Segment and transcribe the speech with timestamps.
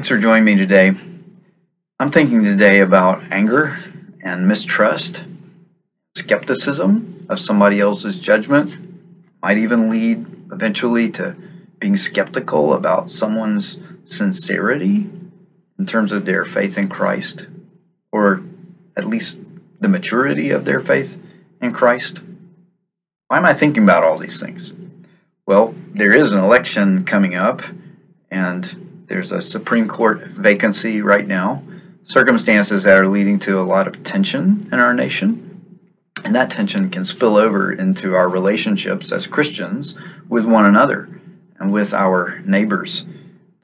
[0.00, 0.94] Thanks for joining me today.
[1.98, 3.76] I'm thinking today about anger
[4.22, 5.24] and mistrust,
[6.14, 8.80] skepticism of somebody else's judgment,
[9.42, 11.36] might even lead eventually to
[11.78, 13.76] being skeptical about someone's
[14.06, 15.10] sincerity
[15.78, 17.48] in terms of their faith in Christ,
[18.10, 18.42] or
[18.96, 19.36] at least
[19.80, 21.22] the maturity of their faith
[21.60, 22.22] in Christ.
[23.28, 24.72] Why am I thinking about all these things?
[25.44, 27.60] Well, there is an election coming up,
[28.30, 31.64] and there's a Supreme Court vacancy right now,
[32.04, 35.80] circumstances that are leading to a lot of tension in our nation.
[36.24, 39.96] And that tension can spill over into our relationships as Christians
[40.28, 41.08] with one another
[41.58, 43.04] and with our neighbors.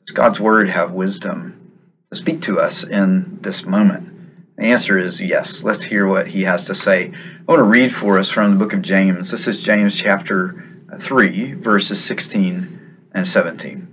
[0.05, 1.79] Does God's Word have wisdom
[2.11, 4.57] to speak to us in this moment?
[4.57, 5.63] The answer is yes.
[5.63, 7.13] Let's hear what he has to say.
[7.47, 9.31] I want to read for us from the book of James.
[9.31, 10.65] This is James chapter
[10.99, 13.86] 3, verses 16 and 17.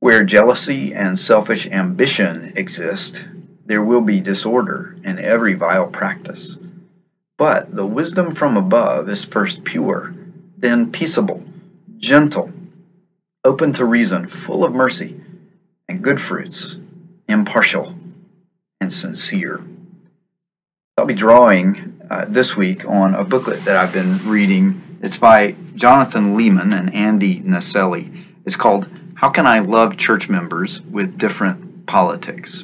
[0.00, 3.26] Where jealousy and selfish ambition exist,
[3.64, 6.56] there will be disorder in every vile practice.
[7.36, 10.14] But the wisdom from above is first pure,
[10.56, 11.44] then peaceable,
[11.96, 12.52] gentle,
[13.44, 15.20] open to reason, full of mercy
[15.88, 16.76] and good fruits,
[17.28, 17.94] impartial
[18.80, 19.64] and sincere.
[20.96, 24.98] I'll be drawing uh, this week on a booklet that I've been reading.
[25.02, 28.24] It's by Jonathan Leeman and Andy Naselli.
[28.44, 28.88] It's called
[29.18, 32.62] How Can I Love Church Members with Different Politics?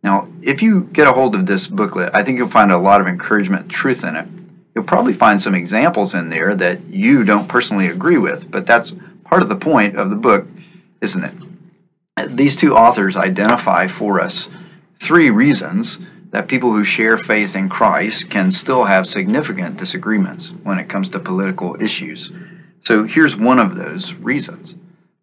[0.00, 3.00] Now, if you get a hold of this booklet, I think you'll find a lot
[3.00, 4.28] of encouragement, truth in it.
[4.72, 8.92] You'll probably find some examples in there that you don't personally agree with, but that's
[9.24, 10.46] part of the point of the book,
[11.00, 12.36] isn't it?
[12.36, 14.48] These two authors identify for us
[15.00, 15.98] three reasons
[16.30, 21.10] that people who share faith in Christ can still have significant disagreements when it comes
[21.10, 22.30] to political issues.
[22.84, 24.76] So here's one of those reasons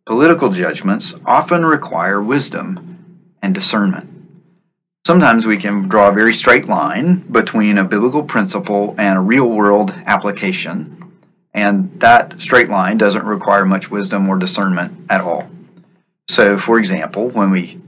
[0.05, 4.07] political judgments often require wisdom and discernment.
[5.05, 9.49] Sometimes we can draw a very straight line between a biblical principle and a real
[9.49, 11.11] world application,
[11.53, 15.49] and that straight line doesn't require much wisdom or discernment at all.
[16.27, 17.79] So, for example, when we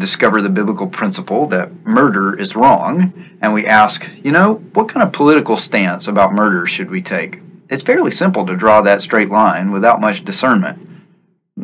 [0.00, 5.06] discover the biblical principle that murder is wrong, and we ask, you know, what kind
[5.06, 7.40] of political stance about murder should we take?
[7.68, 10.89] It's fairly simple to draw that straight line without much discernment.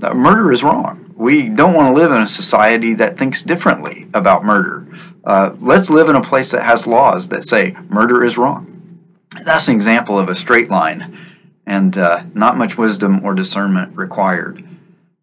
[0.00, 1.12] Murder is wrong.
[1.16, 4.86] We don't want to live in a society that thinks differently about murder.
[5.24, 9.00] Uh, let's live in a place that has laws that say murder is wrong.
[9.44, 11.18] That's an example of a straight line
[11.66, 14.64] and uh, not much wisdom or discernment required.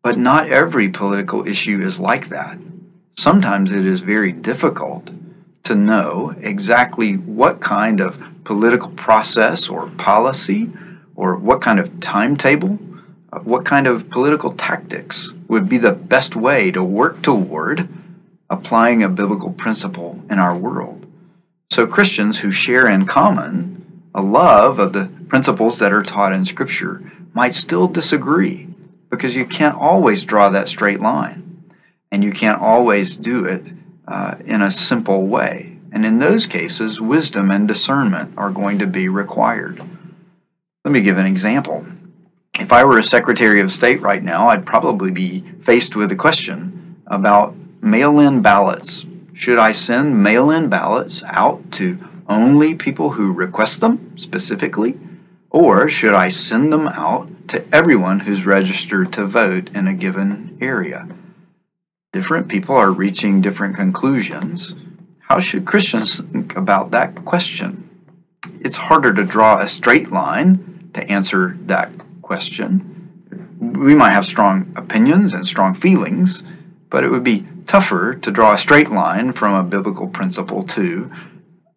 [0.02, 2.58] But not every political issue is like that
[3.16, 5.12] sometimes it is very difficult
[5.64, 10.72] to know exactly what kind of political process or policy
[11.16, 12.78] or what kind of timetable,
[13.40, 17.88] what kind of political tactics would be the best way to work toward
[18.50, 21.06] applying a biblical principle in our world.
[21.72, 26.46] So, Christians who share in common a love of the principles that are taught in
[26.46, 28.68] Scripture might still disagree
[29.10, 31.64] because you can't always draw that straight line
[32.12, 33.64] and you can't always do it
[34.08, 35.78] uh, in a simple way.
[35.92, 39.82] And in those cases, wisdom and discernment are going to be required.
[40.86, 41.86] Let me give an example.
[42.60, 46.16] If I were a Secretary of State right now, I'd probably be faced with a
[46.16, 49.06] question about mail in ballots.
[49.34, 52.00] Should I send mail in ballots out to
[52.30, 55.00] only people who request them specifically?
[55.50, 60.58] Or should I send them out to everyone who's registered to vote in a given
[60.62, 61.08] area?
[62.14, 64.76] different people are reaching different conclusions.
[65.28, 67.90] How should Christians think about that question?
[68.62, 71.92] It's harder to draw a straight line to answer that
[72.24, 73.52] question.
[73.60, 76.42] We might have strong opinions and strong feelings,
[76.90, 81.12] but it would be tougher to draw a straight line from a biblical principle to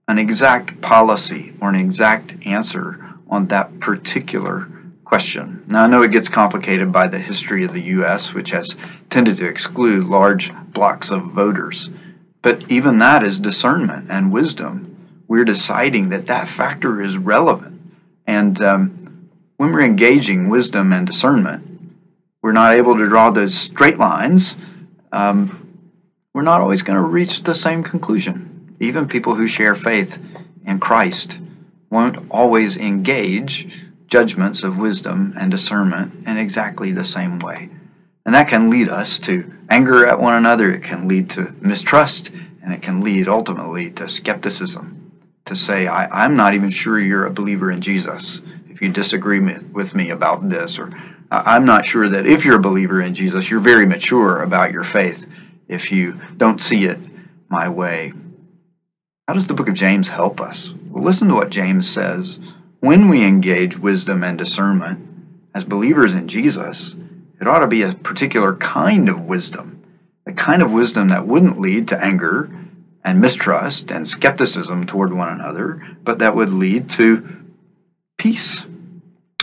[0.08, 4.68] an exact policy or an exact answer on that particular
[5.04, 5.64] question.
[5.66, 8.76] Now, I know it gets complicated by the history of the U.S., which has
[9.10, 11.90] tended to exclude large blocks of voters.
[12.42, 15.24] But even that is discernment and wisdom.
[15.28, 17.80] We're deciding that that factor is relevant.
[18.26, 19.05] And um,
[19.56, 21.64] when we're engaging wisdom and discernment,
[22.42, 24.56] we're not able to draw those straight lines.
[25.12, 25.80] Um,
[26.34, 28.76] we're not always going to reach the same conclusion.
[28.78, 30.18] Even people who share faith
[30.64, 31.38] in Christ
[31.90, 33.68] won't always engage
[34.06, 37.70] judgments of wisdom and discernment in exactly the same way.
[38.24, 42.30] And that can lead us to anger at one another, it can lead to mistrust,
[42.62, 44.92] and it can lead ultimately to skepticism.
[45.46, 48.42] To say, I, am not even sure you're a believer in Jesus
[48.76, 50.90] if you disagree with me about this, or
[51.30, 54.84] I'm not sure that if you're a believer in Jesus, you're very mature about your
[54.84, 55.24] faith
[55.66, 56.98] if you don't see it
[57.48, 58.12] my way.
[59.26, 60.74] How does the book of James help us?
[60.90, 62.38] Well, listen to what James says.
[62.80, 65.08] When we engage wisdom and discernment
[65.54, 66.96] as believers in Jesus,
[67.40, 69.82] it ought to be a particular kind of wisdom,
[70.26, 72.50] a kind of wisdom that wouldn't lead to anger
[73.02, 77.35] and mistrust and skepticism toward one another, but that would lead to
[78.26, 78.66] peace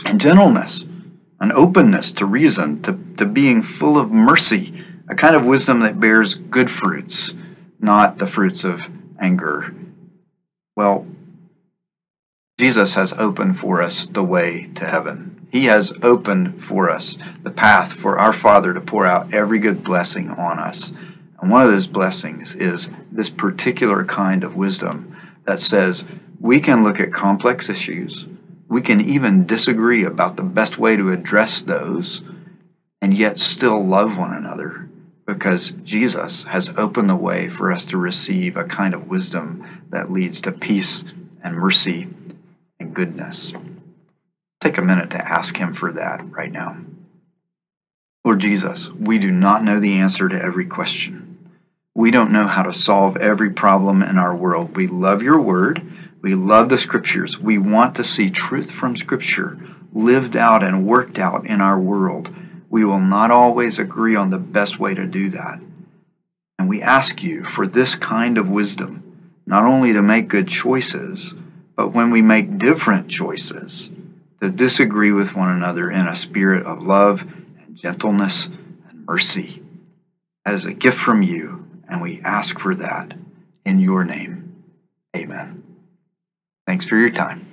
[0.03, 0.83] and gentleness,
[1.39, 6.01] an openness to reason, to, to being full of mercy, a kind of wisdom that
[6.01, 7.33] bears good fruits,
[7.79, 8.81] not the fruits of
[9.21, 9.73] anger.
[10.75, 11.07] Well,
[12.59, 15.47] Jesus has opened for us the way to heaven.
[15.49, 19.81] He has opened for us the path for our Father to pour out every good
[19.81, 20.91] blessing on us.
[21.39, 25.15] And one of those blessings is this particular kind of wisdom
[25.45, 26.03] that says
[26.37, 28.25] we can look at complex issues
[28.73, 32.23] we can even disagree about the best way to address those
[33.03, 34.89] and yet still love one another
[35.27, 40.11] because Jesus has opened the way for us to receive a kind of wisdom that
[40.11, 41.03] leads to peace
[41.43, 42.07] and mercy
[42.79, 43.53] and goodness.
[44.59, 46.77] Take a minute to ask Him for that right now.
[48.25, 51.51] Lord Jesus, we do not know the answer to every question.
[51.93, 54.75] We don't know how to solve every problem in our world.
[54.75, 55.83] We love your word.
[56.23, 57.37] We love the scriptures.
[57.37, 59.59] We want to see truth from scripture
[59.91, 62.33] lived out and worked out in our world.
[62.69, 65.59] We will not always agree on the best way to do that.
[66.57, 69.03] And we ask you for this kind of wisdom,
[69.45, 71.33] not only to make good choices,
[71.75, 73.91] but when we make different choices,
[74.41, 77.21] to disagree with one another in a spirit of love
[77.65, 78.45] and gentleness
[78.89, 79.61] and mercy
[80.45, 81.67] as a gift from you.
[81.89, 83.13] And we ask for that
[83.65, 84.63] in your name.
[85.15, 85.62] Amen.
[86.65, 87.52] Thanks for your time.